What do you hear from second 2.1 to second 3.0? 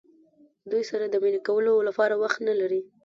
وخت نه لرئ.